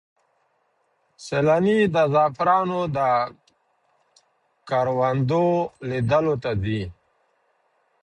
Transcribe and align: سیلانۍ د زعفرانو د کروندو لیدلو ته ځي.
سیلانۍ 1.23 1.79
د 1.93 1.95
زعفرانو 2.13 2.81
د 2.95 2.97
کروندو 4.67 5.45
لیدلو 5.89 6.35
ته 6.43 6.51
ځي. 6.63 6.81